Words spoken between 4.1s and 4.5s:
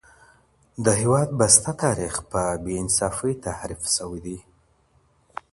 دی.